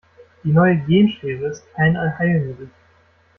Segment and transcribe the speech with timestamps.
[0.43, 2.71] Die neue Genschere ist kein Allheilmittel.